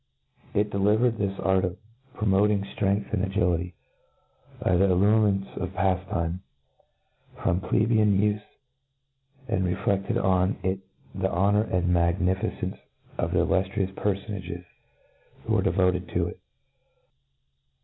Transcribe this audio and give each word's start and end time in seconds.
It 0.55 0.71
delivered 0.71 1.19
this 1.19 1.37
art 1.39 1.63
of 1.63 1.77
promoting 2.15 2.63
ftrength 2.63 3.13
and 3.13 3.23
agility, 3.23 3.75
by 4.59 4.75
the 4.75 4.85
a 4.87 4.95
lurements 4.95 5.55
of 5.57 5.69
paftime, 5.75 6.39
from 7.43 7.61
plcbcin 7.61 8.17
ufe, 8.19 8.41
and 9.47 9.63
re 9.63 9.75
fleded 9.75 10.17
on 10.17 10.57
it 10.63 10.79
the 11.13 11.31
honour 11.31 11.65
and 11.65 11.95
nia^nificence 11.95 12.79
of 13.19 13.33
the 13.33 13.45
illuftrious 13.45 13.93
perfonagcs 13.93 14.65
who 15.45 15.53
were 15.53 15.61
devoted 15.61 16.07
to 16.09 16.29
it. 16.29 16.39